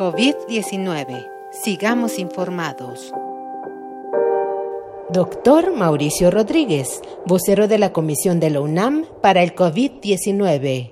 COVID-19. 0.00 1.28
Sigamos 1.50 2.18
informados. 2.18 3.12
Doctor 5.10 5.74
Mauricio 5.74 6.30
Rodríguez, 6.30 7.02
vocero 7.26 7.68
de 7.68 7.76
la 7.76 7.92
Comisión 7.92 8.40
de 8.40 8.48
la 8.48 8.62
UNAM 8.62 9.04
para 9.20 9.42
el 9.42 9.54
COVID-19. 9.54 10.90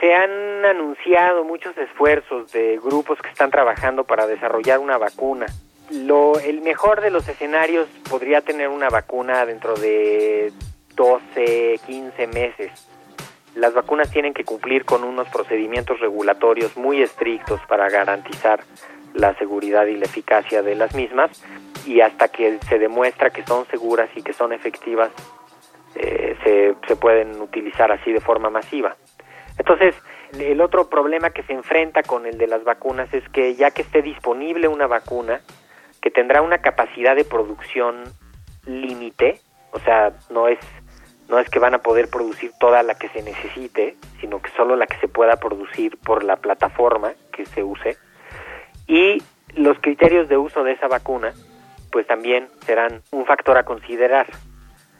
Se 0.00 0.14
han 0.14 0.64
anunciado 0.64 1.44
muchos 1.44 1.76
esfuerzos 1.76 2.50
de 2.52 2.78
grupos 2.82 3.20
que 3.20 3.28
están 3.28 3.50
trabajando 3.50 4.04
para 4.04 4.26
desarrollar 4.26 4.78
una 4.78 4.96
vacuna. 4.96 5.44
Lo, 5.90 6.38
el 6.38 6.62
mejor 6.62 7.02
de 7.02 7.10
los 7.10 7.28
escenarios 7.28 7.86
podría 8.08 8.40
tener 8.40 8.68
una 8.68 8.88
vacuna 8.88 9.44
dentro 9.44 9.74
de 9.74 10.54
12, 10.94 11.80
15 11.86 12.26
meses 12.28 12.95
las 13.56 13.72
vacunas 13.74 14.10
tienen 14.10 14.34
que 14.34 14.44
cumplir 14.44 14.84
con 14.84 15.02
unos 15.02 15.28
procedimientos 15.28 15.98
regulatorios 15.98 16.76
muy 16.76 17.02
estrictos 17.02 17.60
para 17.68 17.88
garantizar 17.88 18.60
la 19.14 19.34
seguridad 19.38 19.86
y 19.86 19.96
la 19.96 20.04
eficacia 20.04 20.62
de 20.62 20.74
las 20.74 20.94
mismas 20.94 21.42
y 21.86 22.02
hasta 22.02 22.28
que 22.28 22.58
se 22.68 22.78
demuestra 22.78 23.30
que 23.30 23.44
son 23.46 23.66
seguras 23.66 24.10
y 24.14 24.22
que 24.22 24.34
son 24.34 24.52
efectivas 24.52 25.10
eh, 25.94 26.36
se, 26.44 26.74
se 26.86 26.96
pueden 26.96 27.40
utilizar 27.40 27.90
así 27.90 28.12
de 28.12 28.20
forma 28.20 28.50
masiva. 28.50 28.94
Entonces, 29.58 29.94
el 30.38 30.60
otro 30.60 30.90
problema 30.90 31.30
que 31.30 31.42
se 31.44 31.54
enfrenta 31.54 32.02
con 32.02 32.26
el 32.26 32.36
de 32.36 32.46
las 32.48 32.62
vacunas 32.64 33.12
es 33.14 33.26
que 33.30 33.54
ya 33.54 33.70
que 33.70 33.82
esté 33.82 34.02
disponible 34.02 34.68
una 34.68 34.86
vacuna 34.86 35.40
que 36.02 36.10
tendrá 36.10 36.42
una 36.42 36.58
capacidad 36.58 37.16
de 37.16 37.24
producción 37.24 38.04
límite, 38.66 39.40
o 39.72 39.78
sea, 39.78 40.12
no 40.28 40.48
es 40.48 40.58
no 41.28 41.38
es 41.38 41.48
que 41.50 41.58
van 41.58 41.74
a 41.74 41.78
poder 41.78 42.08
producir 42.08 42.52
toda 42.58 42.82
la 42.82 42.94
que 42.94 43.08
se 43.08 43.22
necesite, 43.22 43.96
sino 44.20 44.40
que 44.40 44.50
solo 44.50 44.76
la 44.76 44.86
que 44.86 44.98
se 44.98 45.08
pueda 45.08 45.36
producir 45.36 45.98
por 45.98 46.22
la 46.22 46.36
plataforma 46.36 47.12
que 47.32 47.46
se 47.46 47.62
use. 47.62 47.96
Y 48.86 49.22
los 49.54 49.78
criterios 49.80 50.28
de 50.28 50.36
uso 50.36 50.62
de 50.62 50.72
esa 50.72 50.86
vacuna, 50.86 51.32
pues 51.90 52.06
también 52.06 52.48
serán 52.64 53.02
un 53.10 53.26
factor 53.26 53.56
a 53.58 53.64
considerar. 53.64 54.26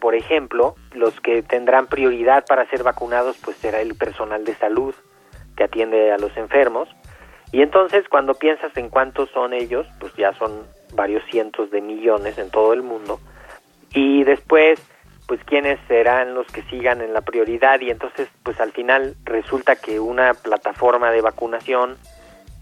Por 0.01 0.15
ejemplo, 0.15 0.75
los 0.93 1.21
que 1.21 1.43
tendrán 1.43 1.87
prioridad 1.87 2.45
para 2.47 2.69
ser 2.69 2.83
vacunados, 2.83 3.37
pues 3.45 3.57
será 3.59 3.81
el 3.81 3.95
personal 3.95 4.45
de 4.45 4.55
salud 4.57 4.95
que 5.57 5.65
atiende 5.65 6.13
a 6.13 6.19
los 6.19 6.37
enfermos. 6.37 6.89
Y 7.53 7.63
entonces, 7.63 8.09
cuando 8.09 8.35
piensas 8.35 8.77
en 8.77 8.91
cuántos 8.91 9.31
son 9.31 9.53
ellos, 9.53 9.87
pues 10.01 10.13
ya 10.15 10.33
son 10.35 10.67
varios 10.95 11.25
cientos 11.31 11.71
de 11.71 11.81
millones 11.81 12.39
en 12.39 12.51
todo 12.51 12.73
el 12.73 12.83
mundo. 12.83 13.21
Y 13.93 14.25
después, 14.25 14.81
pues 15.27 15.41
quiénes 15.45 15.79
serán 15.89 16.35
los 16.35 16.47
que 16.49 16.63
sigan 16.65 17.01
en 17.01 17.13
la 17.13 17.21
prioridad. 17.21 17.81
Y 17.81 17.91
entonces 17.91 18.29
pues 18.43 18.61
al 18.61 18.73
final 18.73 19.17
resulta 19.25 19.77
que 19.77 20.01
una 20.01 20.35
plataforma 20.35 21.11
de 21.11 21.21
vacunación 21.21 21.97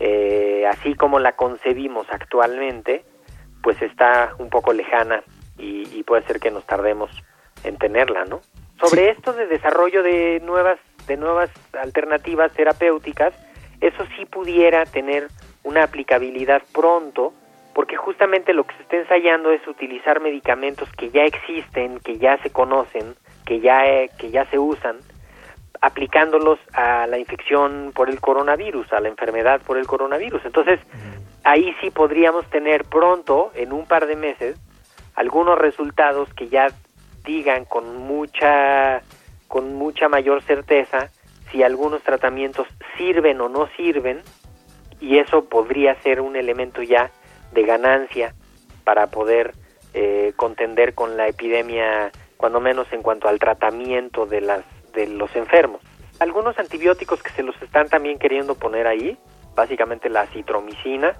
eh, 0.00 0.66
así 0.68 0.94
como 0.94 1.20
la 1.20 1.32
concebimos 1.32 2.06
actualmente 2.10 3.04
pues 3.62 3.80
está 3.80 4.34
un 4.38 4.50
poco 4.50 4.72
lejana 4.72 5.22
y, 5.56 6.02
puede 6.02 6.26
ser 6.26 6.40
que 6.40 6.50
nos 6.50 6.66
tardemos 6.66 7.10
en 7.62 7.78
tenerla 7.78 8.24
no 8.24 8.40
sobre 8.80 9.10
esto 9.10 9.32
de 9.32 9.46
desarrollo 9.46 10.02
de 10.02 10.40
nuevas 10.44 10.78
de 11.06 11.16
nuevas 11.16 11.48
alternativas 11.80 12.52
terapéuticas 12.52 13.32
eso 13.80 14.04
sí 14.16 14.26
pudiera 14.26 14.84
tener 14.84 15.28
una 15.62 15.84
aplicabilidad 15.84 16.62
pronto 16.72 17.32
porque 17.74 17.96
justamente 17.96 18.54
lo 18.54 18.64
que 18.64 18.76
se 18.76 18.82
está 18.82 18.96
ensayando 18.96 19.50
es 19.50 19.66
utilizar 19.66 20.20
medicamentos 20.20 20.88
que 20.96 21.10
ya 21.10 21.24
existen, 21.24 21.98
que 21.98 22.18
ya 22.18 22.38
se 22.38 22.50
conocen, 22.50 23.16
que 23.44 23.60
ya, 23.60 23.84
eh, 23.86 24.10
que 24.16 24.30
ya 24.30 24.46
se 24.46 24.58
usan, 24.58 24.98
aplicándolos 25.80 26.58
a 26.72 27.06
la 27.06 27.18
infección 27.18 27.92
por 27.94 28.08
el 28.08 28.20
coronavirus, 28.20 28.92
a 28.92 29.00
la 29.00 29.08
enfermedad 29.08 29.60
por 29.60 29.76
el 29.76 29.86
coronavirus. 29.86 30.44
Entonces, 30.46 30.80
ahí 31.42 31.74
sí 31.80 31.90
podríamos 31.90 32.48
tener 32.48 32.84
pronto, 32.84 33.50
en 33.54 33.72
un 33.72 33.86
par 33.86 34.06
de 34.06 34.16
meses, 34.16 34.56
algunos 35.14 35.58
resultados 35.58 36.32
que 36.34 36.48
ya 36.48 36.68
digan 37.24 37.64
con 37.64 37.98
mucha, 37.98 39.02
con 39.48 39.74
mucha 39.74 40.08
mayor 40.08 40.42
certeza 40.42 41.10
si 41.50 41.62
algunos 41.62 42.02
tratamientos 42.02 42.66
sirven 42.96 43.40
o 43.40 43.48
no 43.48 43.68
sirven, 43.76 44.22
y 45.00 45.18
eso 45.18 45.48
podría 45.48 45.94
ser 46.02 46.20
un 46.20 46.36
elemento 46.36 46.82
ya 46.82 47.10
de 47.52 47.62
ganancia 47.64 48.34
para 48.84 49.08
poder 49.08 49.54
eh, 49.94 50.32
contender 50.36 50.94
con 50.94 51.16
la 51.16 51.28
epidemia, 51.28 52.10
cuando 52.36 52.60
menos 52.60 52.92
en 52.92 53.02
cuanto 53.02 53.28
al 53.28 53.38
tratamiento 53.38 54.26
de, 54.26 54.40
las, 54.40 54.64
de 54.92 55.06
los 55.06 55.34
enfermos. 55.36 55.80
Algunos 56.18 56.58
antibióticos 56.58 57.22
que 57.22 57.30
se 57.30 57.42
los 57.42 57.60
están 57.62 57.88
también 57.88 58.18
queriendo 58.18 58.54
poner 58.54 58.86
ahí, 58.86 59.16
básicamente 59.54 60.08
la 60.08 60.26
citromicina 60.26 61.16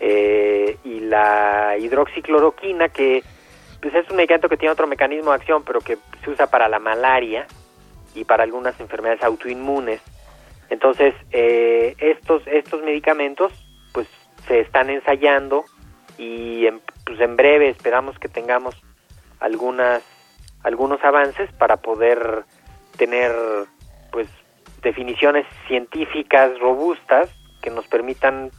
eh, 0.00 0.78
y 0.84 1.00
la 1.00 1.76
hidroxicloroquina, 1.78 2.88
que 2.88 3.22
pues 3.80 3.94
es 3.94 4.08
un 4.10 4.16
medicamento 4.16 4.48
que 4.48 4.56
tiene 4.56 4.72
otro 4.72 4.86
mecanismo 4.86 5.30
de 5.30 5.36
acción, 5.36 5.62
pero 5.64 5.80
que 5.80 5.98
se 6.24 6.30
usa 6.30 6.48
para 6.48 6.68
la 6.68 6.78
malaria 6.78 7.46
y 8.14 8.24
para 8.24 8.42
algunas 8.42 8.78
enfermedades 8.80 9.22
autoinmunes. 9.22 10.00
Entonces, 10.70 11.14
eh, 11.30 11.94
estos, 11.98 12.42
estos 12.46 12.82
medicamentos 12.82 13.52
se 14.48 14.60
están 14.60 14.90
ensayando 14.90 15.64
y 16.16 16.66
en, 16.66 16.80
pues 17.06 17.20
en 17.20 17.36
breve 17.36 17.68
esperamos 17.68 18.18
que 18.18 18.28
tengamos 18.28 18.74
algunas 19.40 20.02
algunos 20.64 21.02
avances 21.04 21.50
para 21.52 21.76
poder 21.76 22.44
tener 22.96 23.32
pues 24.10 24.28
definiciones 24.82 25.46
científicas 25.68 26.58
robustas 26.58 27.30
que 27.62 27.70
nos 27.70 27.86
permitan 27.86 28.50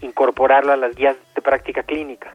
incorporarlo 0.00 0.72
a 0.72 0.76
las 0.76 0.94
guías 0.94 1.16
de 1.34 1.42
práctica 1.42 1.82
clínica. 1.82 2.32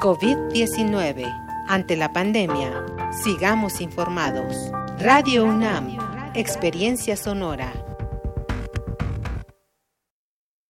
COVID-19. 0.00 1.26
Ante 1.68 1.96
la 1.96 2.12
pandemia, 2.12 2.84
sigamos 3.12 3.80
informados. 3.80 4.72
Radio 4.98 5.44
UNAM, 5.44 5.98
Experiencia 6.34 7.16
Sonora. 7.16 7.72